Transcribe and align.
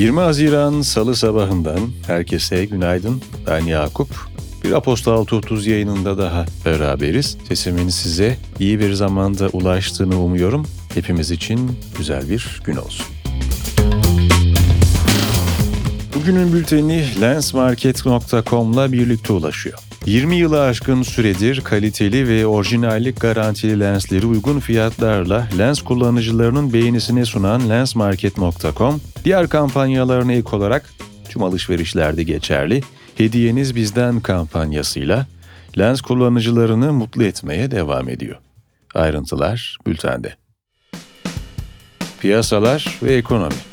20 0.00 0.20
Haziran 0.20 0.80
Salı 0.80 1.16
sabahından 1.16 1.78
herkese 2.06 2.64
günaydın. 2.64 3.22
Ben 3.46 3.60
Yakup. 3.60 4.08
Bir 4.64 4.72
Apostol 4.72 5.24
Tuhtuz 5.24 5.66
yayınında 5.66 6.18
daha 6.18 6.46
beraberiz. 6.66 7.36
Sesimin 7.48 7.88
size 7.88 8.36
iyi 8.58 8.80
bir 8.80 8.92
zamanda 8.92 9.48
ulaştığını 9.48 10.20
umuyorum. 10.20 10.66
Hepimiz 10.94 11.30
için 11.30 11.78
güzel 11.98 12.30
bir 12.30 12.62
gün 12.64 12.76
olsun. 12.76 13.06
Bugünün 16.14 16.52
bülteni 16.52 17.20
lensmarket.com'la 17.20 18.92
birlikte 18.92 19.32
ulaşıyor. 19.32 19.89
20 20.06 20.36
yılı 20.36 20.62
aşkın 20.62 21.02
süredir 21.02 21.60
kaliteli 21.60 22.28
ve 22.28 22.46
orijinallik 22.46 23.20
garantili 23.20 23.80
lensleri 23.80 24.26
uygun 24.26 24.60
fiyatlarla 24.60 25.48
lens 25.58 25.82
kullanıcılarının 25.82 26.72
beğenisine 26.72 27.24
sunan 27.24 27.68
lensmarket.com, 27.68 29.00
diğer 29.24 29.48
kampanyalarına 29.48 30.32
ek 30.32 30.56
olarak 30.56 30.90
tüm 31.28 31.42
alışverişlerde 31.42 32.22
geçerli 32.22 32.82
Hediyeniz 33.16 33.76
Bizden 33.76 34.20
kampanyasıyla 34.20 35.26
lens 35.78 36.00
kullanıcılarını 36.00 36.92
mutlu 36.92 37.24
etmeye 37.24 37.70
devam 37.70 38.08
ediyor. 38.08 38.36
Ayrıntılar 38.94 39.78
bültende. 39.86 40.34
Piyasalar 42.20 42.98
ve 43.02 43.14
ekonomi 43.14 43.69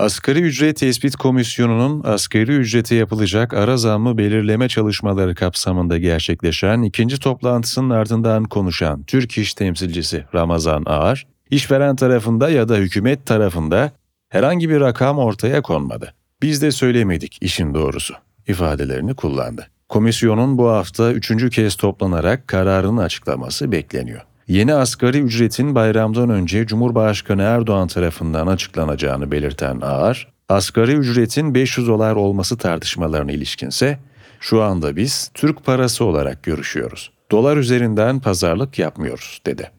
Asgari 0.00 0.40
Ücret 0.40 0.76
Tespit 0.76 1.16
Komisyonu'nun 1.16 2.02
asgari 2.04 2.56
ücrete 2.56 2.94
yapılacak 2.94 3.54
ara 3.54 3.76
zammı 3.76 4.18
belirleme 4.18 4.68
çalışmaları 4.68 5.34
kapsamında 5.34 5.98
gerçekleşen 5.98 6.82
ikinci 6.82 7.20
toplantısının 7.20 7.90
ardından 7.90 8.44
konuşan 8.44 9.02
Türk 9.02 9.38
İş 9.38 9.54
temsilcisi 9.54 10.24
Ramazan 10.34 10.82
Ağar, 10.86 11.26
işveren 11.50 11.96
tarafında 11.96 12.50
ya 12.50 12.68
da 12.68 12.76
hükümet 12.76 13.26
tarafında 13.26 13.92
herhangi 14.28 14.70
bir 14.70 14.80
rakam 14.80 15.18
ortaya 15.18 15.62
konmadı. 15.62 16.14
Biz 16.42 16.62
de 16.62 16.70
söylemedik 16.70 17.38
işin 17.40 17.74
doğrusu 17.74 18.14
ifadelerini 18.48 19.14
kullandı. 19.14 19.66
Komisyonun 19.88 20.58
bu 20.58 20.68
hafta 20.68 21.12
üçüncü 21.12 21.50
kez 21.50 21.74
toplanarak 21.74 22.48
kararın 22.48 22.96
açıklaması 22.96 23.72
bekleniyor. 23.72 24.29
Yeni 24.50 24.74
asgari 24.74 25.18
ücretin 25.18 25.74
bayramdan 25.74 26.30
önce 26.30 26.66
Cumhurbaşkanı 26.66 27.42
Erdoğan 27.42 27.88
tarafından 27.88 28.46
açıklanacağını 28.46 29.30
belirten 29.30 29.80
Ağar, 29.80 30.32
asgari 30.48 30.92
ücretin 30.92 31.54
500 31.54 31.88
dolar 31.88 32.16
olması 32.16 32.58
tartışmalarına 32.58 33.32
ilişkinse 33.32 33.98
şu 34.40 34.62
anda 34.62 34.96
biz 34.96 35.30
Türk 35.34 35.64
parası 35.64 36.04
olarak 36.04 36.42
görüşüyoruz. 36.42 37.10
Dolar 37.30 37.56
üzerinden 37.56 38.20
pazarlık 38.20 38.78
yapmıyoruz 38.78 39.40
dedi. 39.46 39.70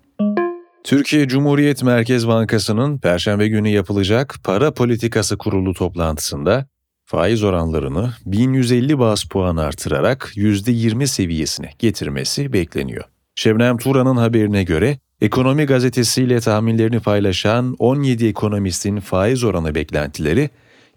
Türkiye 0.83 1.28
Cumhuriyet 1.28 1.83
Merkez 1.83 2.28
Bankası'nın 2.28 2.97
Perşembe 2.97 3.47
günü 3.47 3.69
yapılacak 3.69 4.35
para 4.44 4.73
politikası 4.73 5.38
kurulu 5.38 5.73
toplantısında 5.73 6.66
faiz 7.06 7.44
oranlarını 7.44 8.13
1150 8.25 9.00
bas 9.00 9.23
puan 9.23 9.58
artırarak 9.58 10.31
%20 10.35 11.08
seviyesine 11.08 11.69
getirmesi 11.80 12.53
bekleniyor. 12.53 13.03
Şebnem 13.42 13.78
Turan'ın 13.78 14.17
haberine 14.17 14.64
göre 14.64 14.97
Ekonomi 15.22 15.66
gazetesiyle 15.66 16.39
tahminlerini 16.39 17.00
paylaşan 17.00 17.75
17 17.80 18.28
ekonomistin 18.28 19.00
faiz 19.00 19.44
oranı 19.44 19.75
beklentileri 19.75 20.50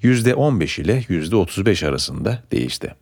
%15 0.03 0.81
ile 0.81 1.00
%35 1.00 1.87
arasında 1.87 2.42
değişti. 2.53 2.95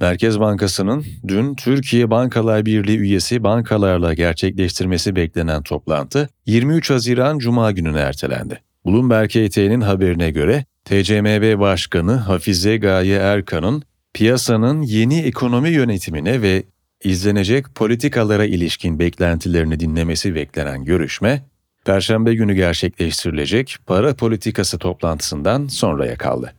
Merkez 0.00 0.40
Bankası'nın 0.40 1.04
dün 1.28 1.54
Türkiye 1.54 2.10
Bankalar 2.10 2.66
Birliği 2.66 2.98
üyesi 2.98 3.44
bankalarla 3.44 4.14
gerçekleştirmesi 4.14 5.16
beklenen 5.16 5.62
toplantı 5.62 6.28
23 6.46 6.90
Haziran 6.90 7.38
Cuma 7.38 7.72
gününe 7.72 8.00
ertelendi. 8.00 8.60
Bloomberg 8.86 9.30
HT'nin 9.30 9.80
haberine 9.80 10.30
göre 10.30 10.64
TCMB 10.84 11.60
Başkanı 11.60 12.12
Hafize 12.12 12.76
Gaye 12.76 13.16
Erkan'ın 13.16 13.82
piyasanın 14.14 14.82
yeni 14.82 15.20
ekonomi 15.20 15.70
yönetimine 15.70 16.42
ve 16.42 16.62
izlenecek 17.04 17.74
politikalara 17.74 18.44
ilişkin 18.44 18.98
beklentilerini 18.98 19.80
dinlemesi 19.80 20.34
beklenen 20.34 20.84
görüşme, 20.84 21.42
Perşembe 21.84 22.34
günü 22.34 22.54
gerçekleştirilecek 22.54 23.76
para 23.86 24.14
politikası 24.14 24.78
toplantısından 24.78 25.66
sonraya 25.66 26.16
kaldı. 26.16 26.54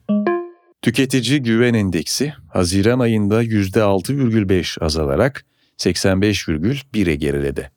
Tüketici 0.81 1.43
güven 1.43 1.73
endeksi 1.73 2.33
Haziran 2.49 2.99
ayında 2.99 3.43
%6,5 3.43 4.85
azalarak 4.85 5.45
85,1'e 5.77 7.15
geriledi. 7.15 7.71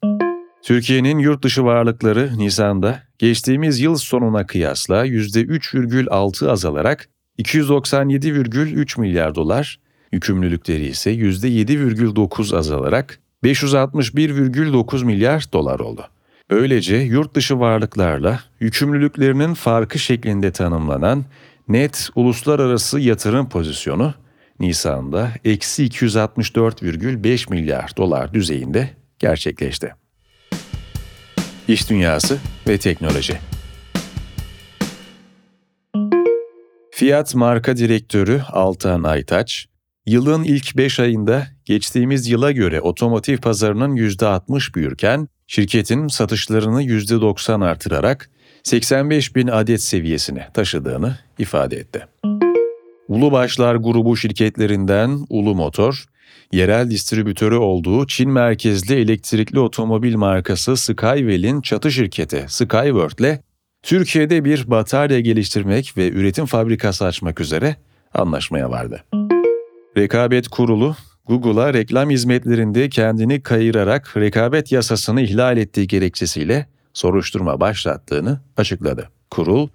Türkiye'nin 0.63 1.19
yurt 1.19 1.45
dışı 1.45 1.65
varlıkları 1.65 2.39
Nisan'da 2.39 3.03
geçtiğimiz 3.19 3.81
yıl 3.81 3.97
sonuna 3.97 4.47
kıyasla 4.47 5.07
%3,6 5.07 6.51
azalarak 6.51 7.09
297,3 7.39 9.01
milyar 9.01 9.35
dolar, 9.35 9.81
yükümlülükleri 10.17 10.87
ise 10.87 11.15
%7,9 11.15 12.57
azalarak 12.57 13.19
561,9 13.45 15.05
milyar 15.05 15.45
dolar 15.53 15.81
oldu. 15.81 16.09
Böylece 16.51 16.97
yurt 16.97 17.35
dışı 17.35 17.61
varlıklarla 17.61 18.41
yükümlülüklerinin 18.61 19.55
farkı 19.55 19.99
şeklinde 19.99 20.51
tanımlanan 20.53 21.25
net 21.69 22.09
uluslararası 22.15 23.01
yatırım 23.01 23.49
pozisyonu 23.49 24.15
Nisan'da 24.61 25.31
eksi 25.45 25.87
264,5 25.87 27.51
milyar 27.51 27.91
dolar 27.97 28.35
düzeyinde 28.35 28.91
gerçekleşti. 29.19 29.95
İş 31.69 31.91
Dünyası 31.91 32.39
ve 32.69 32.79
Teknoloji 32.79 33.39
Fiat 36.91 37.35
Marka 37.35 37.77
Direktörü 37.77 38.43
Altan 38.53 39.03
Aytaç, 39.03 39.67
yılın 40.07 40.45
ilk 40.45 40.77
5 40.77 41.01
ayında 41.01 41.47
geçtiğimiz 41.65 42.29
yıla 42.29 42.53
göre 42.53 42.81
otomotiv 42.81 43.39
pazarının 43.39 43.97
%60 43.97 44.75
büyürken, 44.75 45.29
şirketin 45.47 46.09
satışlarını 46.09 46.83
%90 46.83 47.65
artırarak 47.65 48.31
85 48.63 49.37
bin 49.37 49.47
adet 49.47 49.83
seviyesine 49.83 50.49
taşıdığını 50.55 51.19
ifade 51.39 51.77
etti. 51.77 52.07
Ulu 53.09 53.33
Başlar 53.33 53.75
grubu 53.75 54.17
şirketlerinden 54.17 55.27
Ulu 55.31 55.55
Motor, 55.55 56.05
yerel 56.53 56.91
distribütörü 56.91 57.57
olduğu 57.57 58.07
Çin 58.07 58.31
merkezli 58.31 58.95
elektrikli 58.95 59.59
otomobil 59.59 60.17
markası 60.17 60.77
Skywell'in 60.77 61.61
çatı 61.61 61.93
şirketi 61.93 62.45
Skyworth'le 62.49 63.41
Türkiye'de 63.83 64.45
bir 64.45 64.71
batarya 64.71 65.21
geliştirmek 65.21 65.97
ve 65.97 66.11
üretim 66.11 66.47
fabrikası 66.47 67.05
açmak 67.05 67.41
üzere 67.41 67.77
anlaşmaya 68.15 68.71
vardı. 68.71 69.05
Rekabet 69.97 70.49
Kurulu, 70.49 70.97
Google'a 71.27 71.75
reklam 71.75 72.11
hizmetlerinde 72.11 72.89
kendini 72.89 73.43
kayırarak 73.43 74.17
rekabet 74.17 74.73
yasasını 74.73 75.21
ihlal 75.21 75.57
ettiği 75.57 75.87
gerekçesiyle 75.87 76.67
soruşturma 76.93 77.61
başlattığını 77.61 78.41
açıkladı. 78.57 79.11
Kurul, 79.31 79.69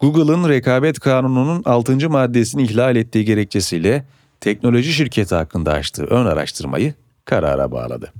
Google'ın 0.00 0.48
rekabet 0.48 1.00
kanununun 1.00 1.62
6. 1.64 2.10
maddesini 2.10 2.62
ihlal 2.62 2.96
ettiği 2.96 3.24
gerekçesiyle 3.24 4.04
teknoloji 4.40 4.92
şirketi 4.92 5.34
hakkında 5.34 5.72
açtığı 5.72 6.04
ön 6.04 6.26
araştırmayı 6.26 6.94
karara 7.24 7.72
bağladı. 7.72 8.12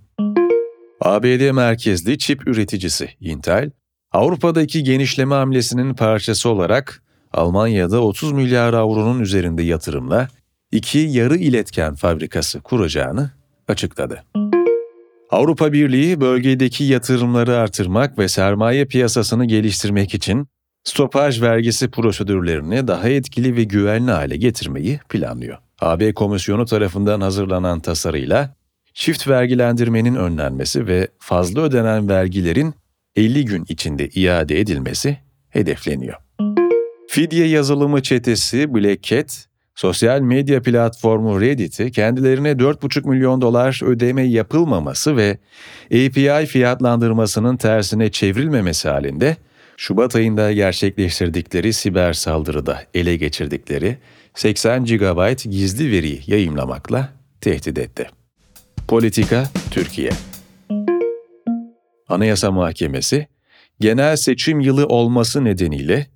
ABD 1.00 1.50
merkezli 1.50 2.18
çip 2.18 2.48
üreticisi 2.48 3.08
Intel, 3.20 3.70
Avrupa'daki 4.12 4.84
genişleme 4.84 5.34
hamlesinin 5.34 5.94
parçası 5.94 6.48
olarak 6.48 7.02
Almanya'da 7.32 8.02
30 8.02 8.32
milyar 8.32 8.74
avronun 8.74 9.20
üzerinde 9.20 9.62
yatırımla 9.62 10.28
iki 10.72 10.98
yarı 10.98 11.36
iletken 11.36 11.94
fabrikası 11.94 12.60
kuracağını 12.60 13.30
açıkladı. 13.68 14.24
Avrupa 15.30 15.72
Birliği 15.72 16.20
bölgedeki 16.20 16.84
yatırımları 16.84 17.56
artırmak 17.56 18.18
ve 18.18 18.28
sermaye 18.28 18.84
piyasasını 18.84 19.44
geliştirmek 19.44 20.14
için 20.14 20.46
stopaj 20.84 21.42
vergisi 21.42 21.90
prosedürlerini 21.90 22.88
daha 22.88 23.08
etkili 23.08 23.56
ve 23.56 23.64
güvenli 23.64 24.10
hale 24.10 24.36
getirmeyi 24.36 25.00
planlıyor. 25.08 25.58
AB 25.80 26.14
Komisyonu 26.14 26.66
tarafından 26.66 27.20
hazırlanan 27.20 27.80
tasarıyla 27.80 28.54
çift 28.94 29.28
vergilendirmenin 29.28 30.14
önlenmesi 30.14 30.86
ve 30.86 31.08
fazla 31.18 31.60
ödenen 31.60 32.08
vergilerin 32.08 32.74
50 33.16 33.44
gün 33.44 33.64
içinde 33.68 34.08
iade 34.08 34.60
edilmesi 34.60 35.18
hedefleniyor. 35.48 36.16
Fidye 37.08 37.46
yazılımı 37.46 38.02
çetesi 38.02 38.74
Black 38.74 39.02
Cat, 39.02 39.46
sosyal 39.74 40.20
medya 40.20 40.62
platformu 40.62 41.40
Reddit'i 41.40 41.92
kendilerine 41.92 42.50
4,5 42.50 43.08
milyon 43.08 43.40
dolar 43.40 43.80
ödeme 43.84 44.22
yapılmaması 44.22 45.16
ve 45.16 45.38
API 45.86 46.46
fiyatlandırmasının 46.46 47.56
tersine 47.56 48.10
çevrilmemesi 48.10 48.88
halinde 48.88 49.36
Şubat 49.76 50.16
ayında 50.16 50.52
gerçekleştirdikleri 50.52 51.72
siber 51.72 52.12
saldırıda 52.12 52.82
ele 52.94 53.16
geçirdikleri 53.16 53.96
80 54.34 54.84
GB 54.84 55.36
gizli 55.50 55.90
veriyi 55.90 56.22
yayımlamakla 56.26 57.08
tehdit 57.40 57.78
etti. 57.78 58.10
Politika 58.88 59.44
Türkiye 59.70 60.10
Anayasa 62.08 62.50
Mahkemesi, 62.50 63.26
genel 63.80 64.16
seçim 64.16 64.60
yılı 64.60 64.86
olması 64.86 65.44
nedeniyle 65.44 66.06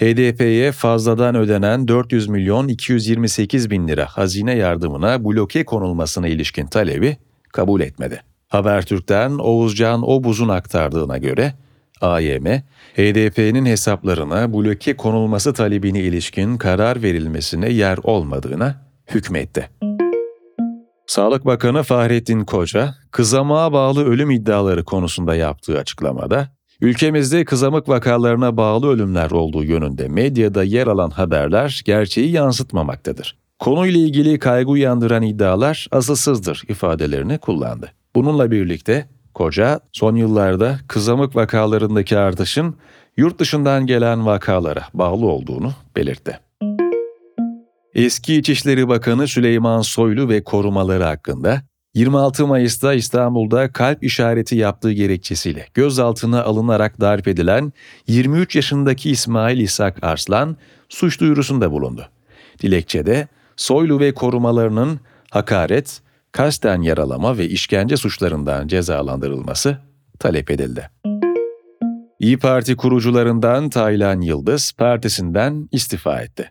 HDP'ye 0.00 0.72
fazladan 0.72 1.34
ödenen 1.34 1.88
400 1.88 2.28
milyon 2.28 2.68
228 2.68 3.70
bin 3.70 3.88
lira 3.88 4.06
hazine 4.06 4.56
yardımına 4.56 5.24
bloke 5.24 5.64
konulmasına 5.64 6.28
ilişkin 6.28 6.66
talebi 6.66 7.16
kabul 7.52 7.80
etmedi. 7.80 8.22
Habertürk'ten 8.48 9.30
Oğuzcan 9.38 10.10
Obuz'un 10.10 10.48
aktardığına 10.48 11.18
göre 11.18 11.52
AYM, 12.00 12.46
HDP'nin 12.96 13.66
hesaplarına 13.66 14.52
bloke 14.52 14.96
konulması 14.96 15.52
talebine 15.52 16.00
ilişkin 16.00 16.56
karar 16.58 17.02
verilmesine 17.02 17.68
yer 17.68 17.98
olmadığına 18.02 18.86
hükmetti. 19.14 19.70
Sağlık 21.06 21.44
Bakanı 21.46 21.82
Fahrettin 21.82 22.44
Koca, 22.44 22.94
kızamığa 23.10 23.72
bağlı 23.72 24.04
ölüm 24.04 24.30
iddiaları 24.30 24.84
konusunda 24.84 25.34
yaptığı 25.34 25.78
açıklamada, 25.78 26.55
ülkemizde 26.80 27.44
kızamık 27.44 27.88
vakalarına 27.88 28.56
bağlı 28.56 28.88
ölümler 28.88 29.30
olduğu 29.30 29.64
yönünde 29.64 30.08
medyada 30.08 30.64
yer 30.64 30.86
alan 30.86 31.10
haberler 31.10 31.82
gerçeği 31.84 32.30
yansıtmamaktadır. 32.30 33.36
Konuyla 33.58 34.00
ilgili 34.00 34.38
kaygı 34.38 34.70
uyandıran 34.70 35.22
iddialar 35.22 35.88
asılsızdır 35.90 36.62
ifadelerini 36.68 37.38
kullandı. 37.38 37.92
Bununla 38.14 38.50
birlikte 38.50 39.08
Koca, 39.34 39.80
son 39.92 40.16
yıllarda 40.16 40.78
kızamık 40.88 41.36
vakalarındaki 41.36 42.18
artışın 42.18 42.76
yurt 43.16 43.38
dışından 43.38 43.86
gelen 43.86 44.26
vakalara 44.26 44.82
bağlı 44.94 45.26
olduğunu 45.26 45.72
belirtti. 45.96 46.38
Eski 47.94 48.36
İçişleri 48.36 48.88
Bakanı 48.88 49.28
Süleyman 49.28 49.80
Soylu 49.80 50.28
ve 50.28 50.44
korumaları 50.44 51.04
hakkında 51.04 51.62
26 51.96 52.46
Mayıs'ta 52.46 52.94
İstanbul'da 52.94 53.72
kalp 53.72 54.04
işareti 54.04 54.56
yaptığı 54.56 54.92
gerekçesiyle 54.92 55.66
gözaltına 55.74 56.42
alınarak 56.42 57.00
darp 57.00 57.28
edilen 57.28 57.72
23 58.06 58.56
yaşındaki 58.56 59.10
İsmail 59.10 59.60
İshak 59.60 60.04
Arslan 60.04 60.56
suç 60.88 61.20
duyurusunda 61.20 61.72
bulundu. 61.72 62.08
Dilekçede 62.62 63.28
Soylu 63.56 64.00
ve 64.00 64.14
korumalarının 64.14 65.00
hakaret, 65.30 66.00
kasten 66.32 66.82
yaralama 66.82 67.38
ve 67.38 67.48
işkence 67.48 67.96
suçlarından 67.96 68.68
cezalandırılması 68.68 69.78
talep 70.18 70.50
edildi. 70.50 70.90
İyi 72.20 72.38
Parti 72.38 72.76
kurucularından 72.76 73.70
Taylan 73.70 74.20
Yıldız 74.20 74.72
partisinden 74.72 75.68
istifa 75.72 76.20
etti. 76.20 76.50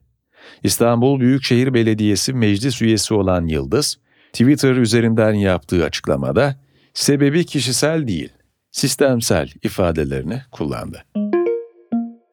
İstanbul 0.63 1.19
Büyükşehir 1.19 1.73
Belediyesi 1.73 2.33
meclis 2.33 2.81
üyesi 2.81 3.13
olan 3.13 3.45
Yıldız, 3.45 3.97
Twitter 4.35 4.75
üzerinden 4.75 5.33
yaptığı 5.33 5.85
açıklamada 5.85 6.55
sebebi 6.93 7.45
kişisel 7.45 8.07
değil, 8.07 8.29
sistemsel 8.71 9.49
ifadelerini 9.63 10.41
kullandı. 10.51 11.05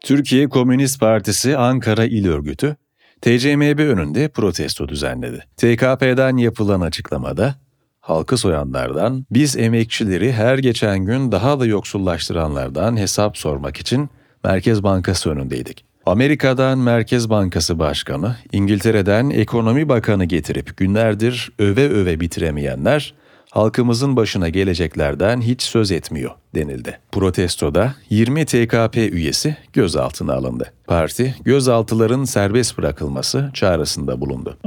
Türkiye 0.00 0.48
Komünist 0.48 1.00
Partisi 1.00 1.56
Ankara 1.56 2.04
İl 2.04 2.28
Örgütü, 2.28 2.76
TCMB 3.20 3.78
önünde 3.78 4.28
protesto 4.28 4.88
düzenledi. 4.88 5.44
TKP'den 5.56 6.36
yapılan 6.36 6.80
açıklamada, 6.80 7.54
halkı 8.00 8.36
soyanlardan, 8.36 9.26
biz 9.30 9.56
emekçileri 9.56 10.32
her 10.32 10.58
geçen 10.58 10.98
gün 10.98 11.32
daha 11.32 11.60
da 11.60 11.66
yoksullaştıranlardan 11.66 12.96
hesap 12.96 13.38
sormak 13.38 13.76
için 13.76 14.10
Merkez 14.44 14.82
Bankası 14.82 15.30
önündeydik. 15.30 15.91
Amerika'dan 16.06 16.78
Merkez 16.78 17.30
Bankası 17.30 17.78
Başkanı, 17.78 18.36
İngiltere'den 18.52 19.30
Ekonomi 19.30 19.88
Bakanı 19.88 20.24
getirip 20.24 20.76
günlerdir 20.76 21.52
öve 21.58 21.88
öve 21.88 22.20
bitiremeyenler, 22.20 23.14
halkımızın 23.50 24.16
başına 24.16 24.48
geleceklerden 24.48 25.40
hiç 25.40 25.62
söz 25.62 25.92
etmiyor 25.92 26.30
denildi. 26.54 26.98
Protestoda 27.12 27.94
20 28.10 28.46
TKP 28.46 28.96
üyesi 28.96 29.56
gözaltına 29.72 30.34
alındı. 30.34 30.72
Parti, 30.86 31.34
gözaltıların 31.44 32.24
serbest 32.24 32.78
bırakılması 32.78 33.50
çağrısında 33.54 34.20
bulundu. 34.20 34.58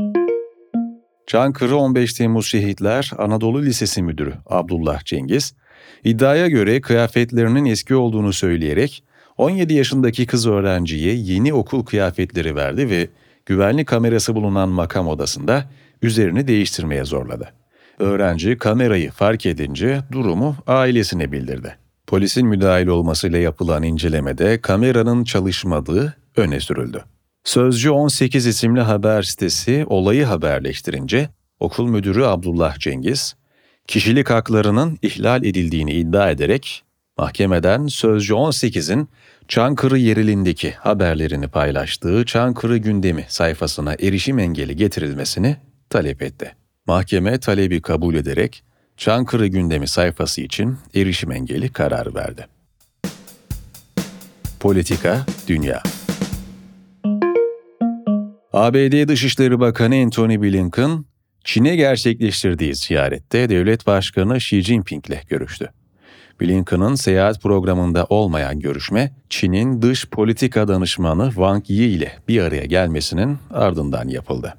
Çankırı 1.28 1.78
15 1.78 2.14
Temmuz 2.14 2.48
Şehitler 2.48 3.12
Anadolu 3.18 3.62
Lisesi 3.62 4.02
Müdürü 4.02 4.34
Abdullah 4.46 5.06
Cengiz, 5.06 5.54
iddiaya 6.04 6.48
göre 6.48 6.82
kıyafetlerinin 6.82 7.66
eski 7.66 7.96
olduğunu 7.96 8.34
söyleyerek 8.34 9.04
17 9.38 9.74
yaşındaki 9.74 10.26
kız 10.26 10.48
öğrenciye 10.48 11.14
yeni 11.14 11.54
okul 11.54 11.86
kıyafetleri 11.86 12.56
verdi 12.56 12.90
ve 12.90 13.08
güvenlik 13.46 13.88
kamerası 13.88 14.36
bulunan 14.36 14.70
makam 14.70 15.08
odasında 15.08 15.70
üzerini 16.02 16.48
değiştirmeye 16.48 17.06
zorladı. 17.06 17.54
Öğrenci 18.00 18.58
kamerayı 18.58 19.12
fark 19.12 19.46
edince 19.46 20.02
durumu 20.12 20.56
ailesine 20.68 21.32
bildirdi. 21.32 21.78
Polisin 22.08 22.48
müdahil 22.48 22.88
olmasıyla 22.88 23.40
yapılan 23.40 23.84
incelemede 23.84 24.62
kameranın 24.62 25.24
çalışmadığı 25.24 26.16
öne 26.36 26.60
sürüldü. 26.60 27.04
Sözcü 27.44 27.90
18 27.90 28.46
isimli 28.46 28.82
haber 28.82 29.24
sitesi 29.24 29.86
olayı 29.88 30.26
haberleştirince 30.26 31.30
okul 31.60 31.88
müdürü 31.88 32.24
Abdullah 32.24 32.80
Cengiz, 32.80 33.36
kişilik 33.88 34.30
haklarının 34.30 35.00
ihlal 35.02 35.46
edildiğini 35.46 35.92
iddia 35.94 36.32
ederek 36.32 36.85
mahkemeden 37.18 37.88
Sözcü 37.88 38.34
18'in 38.34 39.10
Çankırı 39.48 39.98
yerilindeki 39.98 40.72
haberlerini 40.72 41.48
paylaştığı 41.48 42.26
Çankırı 42.26 42.78
gündemi 42.78 43.26
sayfasına 43.28 43.94
erişim 43.94 44.40
engeli 44.40 44.76
getirilmesini 44.76 45.58
talep 45.90 46.22
etti. 46.22 46.56
Mahkeme 46.88 47.40
talebi 47.40 47.82
kabul 47.82 48.16
ederek 48.16 48.64
Çankırı 48.98 49.48
gündemi 49.48 49.88
sayfası 49.88 50.42
için 50.42 50.78
erişim 50.96 51.32
engeli 51.32 51.70
kararı 51.70 52.16
verdi. 52.16 52.48
Politika, 54.60 55.26
Dünya 55.48 55.84
ABD 58.54 59.08
Dışişleri 59.08 59.60
Bakanı 59.60 59.96
Antony 59.96 60.42
Blinken, 60.42 61.06
Çin'e 61.44 61.76
gerçekleştirdiği 61.76 62.76
ziyarette 62.76 63.50
devlet 63.50 63.88
başkanı 63.88 64.38
Xi 64.38 64.62
Jinping 64.62 65.08
ile 65.08 65.22
görüştü. 65.30 65.70
Blinken'ın 66.42 66.96
seyahat 66.96 67.42
programında 67.42 68.06
olmayan 68.10 68.60
görüşme, 68.60 69.14
Çin'in 69.30 69.82
dış 69.82 70.10
politika 70.10 70.68
danışmanı 70.68 71.28
Wang 71.28 71.70
Yi 71.70 71.88
ile 71.88 72.12
bir 72.28 72.42
araya 72.42 72.66
gelmesinin 72.66 73.38
ardından 73.54 74.08
yapıldı. 74.08 74.54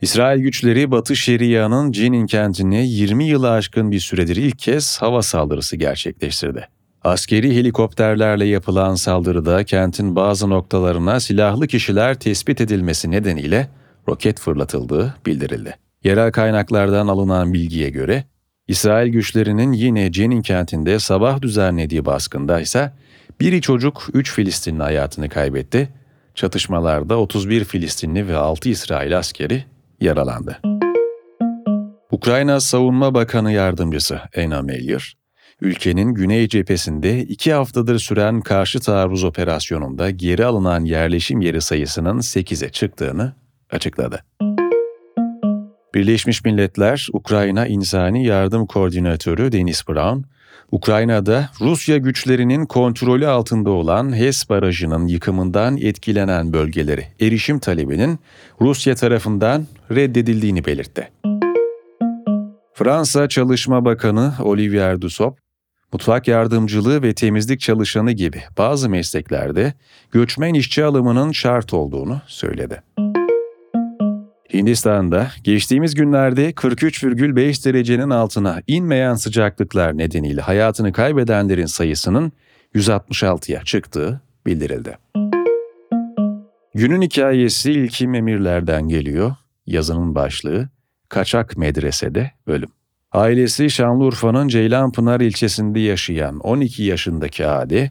İsrail 0.00 0.40
güçleri 0.40 0.90
Batı 0.90 1.16
Şeria'nın 1.16 1.92
Cinin 1.92 2.26
kentine 2.26 2.86
20 2.86 3.24
yılı 3.24 3.50
aşkın 3.50 3.90
bir 3.90 4.00
süredir 4.00 4.36
ilk 4.36 4.58
kez 4.58 5.02
hava 5.02 5.22
saldırısı 5.22 5.76
gerçekleştirdi. 5.76 6.68
Askeri 7.04 7.56
helikopterlerle 7.56 8.44
yapılan 8.44 8.94
saldırıda 8.94 9.64
kentin 9.64 10.16
bazı 10.16 10.50
noktalarına 10.50 11.20
silahlı 11.20 11.66
kişiler 11.66 12.18
tespit 12.18 12.60
edilmesi 12.60 13.10
nedeniyle 13.10 13.68
roket 14.08 14.40
fırlatıldığı 14.40 15.14
bildirildi. 15.26 15.76
Yerel 16.04 16.32
kaynaklardan 16.32 17.08
alınan 17.08 17.52
bilgiye 17.54 17.90
göre 17.90 18.24
İsrail 18.68 19.08
güçlerinin 19.12 19.72
yine 19.72 20.12
Cenin 20.12 20.42
kentinde 20.42 20.98
sabah 20.98 21.42
düzenlediği 21.42 22.04
baskında 22.04 22.60
ise 22.60 22.92
biri 23.40 23.60
çocuk 23.60 24.08
3 24.12 24.32
Filistinli 24.32 24.82
hayatını 24.82 25.28
kaybetti. 25.28 25.88
Çatışmalarda 26.34 27.18
31 27.18 27.64
Filistinli 27.64 28.28
ve 28.28 28.36
6 28.36 28.68
İsrail 28.68 29.18
askeri 29.18 29.64
yaralandı. 30.00 30.60
Ukrayna 32.10 32.60
Savunma 32.60 33.14
Bakanı 33.14 33.52
Yardımcısı 33.52 34.20
Ena 34.34 34.62
Meyer, 34.62 35.16
ülkenin 35.60 36.14
güney 36.14 36.48
cephesinde 36.48 37.22
iki 37.22 37.52
haftadır 37.52 37.98
süren 37.98 38.40
karşı 38.40 38.80
taarruz 38.80 39.24
operasyonunda 39.24 40.10
geri 40.10 40.44
alınan 40.44 40.84
yerleşim 40.84 41.40
yeri 41.40 41.60
sayısının 41.60 42.18
8'e 42.18 42.68
çıktığını 42.68 43.32
açıkladı. 43.70 44.22
Birleşmiş 45.96 46.44
Milletler 46.44 47.08
Ukrayna 47.12 47.66
İnsani 47.66 48.26
Yardım 48.26 48.66
Koordinatörü 48.66 49.52
Denis 49.52 49.88
Brown, 49.88 50.22
Ukrayna'da 50.72 51.50
Rusya 51.60 51.96
güçlerinin 51.96 52.66
kontrolü 52.66 53.26
altında 53.26 53.70
olan 53.70 54.16
HES 54.16 54.50
barajının 54.50 55.06
yıkımından 55.06 55.76
etkilenen 55.76 56.52
bölgeleri 56.52 57.06
erişim 57.20 57.58
talebinin 57.58 58.18
Rusya 58.60 58.94
tarafından 58.94 59.66
reddedildiğini 59.90 60.64
belirtti. 60.64 61.10
Fransa 62.74 63.28
Çalışma 63.28 63.84
Bakanı 63.84 64.34
Olivier 64.42 65.00
Dussopt, 65.00 65.40
mutfak 65.92 66.28
yardımcılığı 66.28 67.02
ve 67.02 67.14
temizlik 67.14 67.60
çalışanı 67.60 68.12
gibi 68.12 68.42
bazı 68.58 68.88
mesleklerde 68.88 69.74
göçmen 70.10 70.54
işçi 70.54 70.84
alımının 70.84 71.32
şart 71.32 71.74
olduğunu 71.74 72.20
söyledi. 72.26 72.82
Hindistan'da 74.56 75.30
geçtiğimiz 75.44 75.94
günlerde 75.94 76.50
43,5 76.50 77.64
derecenin 77.64 78.10
altına 78.10 78.62
inmeyen 78.66 79.14
sıcaklıklar 79.14 79.98
nedeniyle 79.98 80.40
hayatını 80.40 80.92
kaybedenlerin 80.92 81.66
sayısının 81.66 82.32
166'ya 82.74 83.62
çıktığı 83.64 84.20
bildirildi. 84.46 84.98
Günün 86.74 87.02
hikayesi 87.02 87.72
ilkim 87.72 88.14
emirlerden 88.14 88.88
geliyor. 88.88 89.34
Yazının 89.66 90.14
başlığı 90.14 90.68
Kaçak 91.08 91.56
Medresede 91.56 92.30
Ölüm. 92.46 92.70
Ailesi 93.12 93.70
Şanlıurfa'nın 93.70 94.48
Ceylanpınar 94.48 95.20
ilçesinde 95.20 95.80
yaşayan 95.80 96.38
12 96.38 96.82
yaşındaki 96.82 97.46
Ade, 97.46 97.90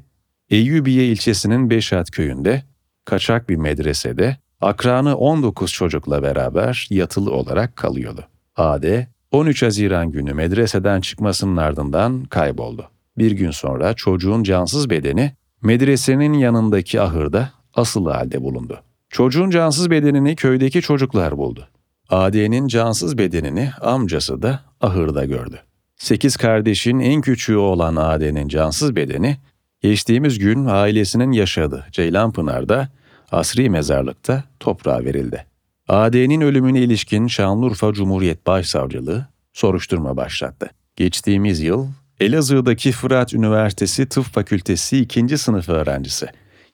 Eyyubiye 0.50 1.06
ilçesinin 1.06 1.70
Beşat 1.70 2.12
köyünde, 2.12 2.64
kaçak 3.06 3.50
bir 3.50 3.56
medresede, 3.56 4.38
akranı 4.66 5.16
19 5.16 5.72
çocukla 5.72 6.24
beraber 6.24 6.88
yatılı 6.90 7.32
olarak 7.32 7.76
kalıyordu. 7.76 8.28
Ade, 8.56 9.08
13 9.32 9.64
Haziran 9.64 10.12
günü 10.12 10.34
medreseden 10.34 11.02
çıkmasının 11.02 11.58
ardından 11.58 12.24
kayboldu. 12.24 12.90
Bir 13.18 13.32
gün 13.32 13.52
sonra 13.52 13.94
çocuğun 13.94 14.44
cansız 14.44 14.90
bedeni 14.90 15.34
medresenin 15.62 16.34
yanındaki 16.34 17.02
ahırda 17.02 17.50
asılı 17.74 18.12
halde 18.12 18.44
bulundu. 18.44 18.80
Çocuğun 19.10 19.50
cansız 19.50 19.92
bedenini 19.92 20.36
köydeki 20.36 20.82
çocuklar 20.82 21.38
buldu. 21.38 21.68
Ade'nin 22.10 22.68
cansız 22.68 23.18
bedenini 23.18 23.72
amcası 23.82 24.42
da 24.42 24.60
ahırda 24.82 25.26
gördü. 25.26 25.60
Sekiz 25.98 26.38
kardeşin 26.38 27.00
en 27.00 27.22
küçüğü 27.22 27.58
olan 27.58 27.96
Ade'nin 27.96 28.48
cansız 28.48 28.96
bedeni, 28.96 29.38
geçtiğimiz 29.82 30.40
gün 30.40 30.66
ailesinin 30.66 31.32
yaşadığı 31.32 31.86
Ceylanpınar'da 31.92 32.90
asri 33.32 33.70
mezarlıkta 33.70 34.44
toprağa 34.60 35.06
verildi. 35.06 35.46
Ade'nin 35.88 36.42
ölümüne 36.42 36.80
ilişkin 36.80 37.28
Şanlıurfa 37.28 37.94
Cumhuriyet 37.94 38.48
Başsavcılığı 38.48 39.28
soruşturma 39.54 40.18
başlattı. 40.18 40.70
Geçtiğimiz 40.96 41.62
yıl 41.62 41.88
Elazığ'daki 42.20 42.92
Fırat 42.92 43.34
Üniversitesi 43.34 44.10
Tıp 44.10 44.26
Fakültesi 44.26 44.98
2. 45.00 45.38
sınıf 45.38 45.70
öğrencisi 45.70 46.28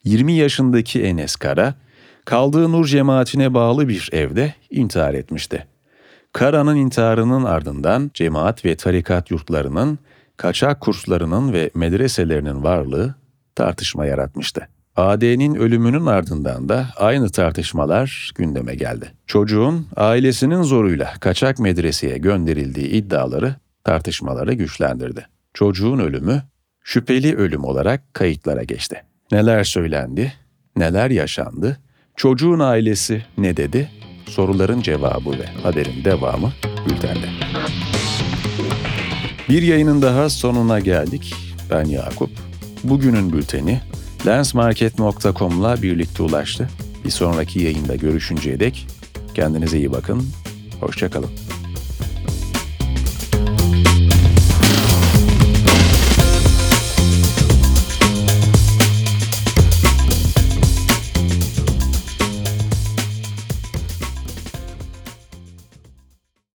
20 0.04 0.34
yaşındaki 0.34 1.04
Enes 1.04 1.36
Kara, 1.36 1.76
kaldığı 2.26 2.72
Nur 2.72 2.86
cemaatine 2.86 3.54
bağlı 3.54 3.88
bir 3.88 4.10
evde 4.12 4.54
intihar 4.70 5.14
etmişti. 5.14 5.68
Kara'nın 6.34 6.76
intiharının 6.76 7.44
ardından 7.44 8.12
cemaat 8.14 8.66
ve 8.66 8.76
tarikat 8.76 9.32
yurtlarının, 9.32 10.00
kaçak 10.38 10.82
kurslarının 10.82 11.54
ve 11.54 11.70
medreselerinin 11.74 12.64
varlığı 12.64 13.16
tartışma 13.56 14.06
yaratmıştı. 14.06 14.68
AD'nin 14.96 15.56
ölümünün 15.56 16.06
ardından 16.06 16.70
da 16.70 16.88
aynı 16.98 17.30
tartışmalar 17.30 18.32
gündeme 18.36 18.76
geldi. 18.76 19.12
Çocuğun 19.28 19.88
ailesinin 19.96 20.62
zoruyla 20.62 21.14
kaçak 21.20 21.60
medreseye 21.60 22.18
gönderildiği 22.18 22.88
iddiaları 22.88 23.56
tartışmaları 23.84 24.54
güçlendirdi. 24.54 25.28
Çocuğun 25.54 26.00
ölümü 26.00 26.44
şüpheli 26.84 27.36
ölüm 27.36 27.64
olarak 27.64 28.14
kayıtlara 28.14 28.64
geçti. 28.64 29.04
Neler 29.32 29.64
söylendi, 29.64 30.34
neler 30.76 31.10
yaşandı, 31.10 31.78
çocuğun 32.16 32.60
ailesi 32.60 33.26
ne 33.38 33.58
dedi? 33.58 33.90
Soruların 34.26 34.82
cevabı 34.82 35.32
ve 35.32 35.46
haberin 35.64 36.06
devamı 36.06 36.52
bültende. 36.90 37.28
Bir 39.50 39.62
yayının 39.62 40.02
daha 40.02 40.30
sonuna 40.30 40.80
geldik. 40.80 41.34
Ben 41.70 41.86
Yakup. 41.86 42.30
Bugünün 42.84 43.34
bülteni 43.34 43.82
lensmarket.com'la 44.26 45.82
birlikte 45.82 46.24
ulaştı. 46.24 46.70
Bir 47.06 47.10
sonraki 47.10 47.60
yayında 47.60 47.96
görüşünceye 47.96 48.60
dek 48.60 48.88
kendinize 49.34 49.78
iyi 49.78 49.92
bakın. 49.92 50.24
Hoşçakalın. 50.82 51.51